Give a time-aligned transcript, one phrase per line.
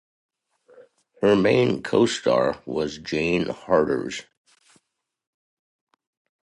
[1.21, 4.23] Her main co-star was Jane Harders.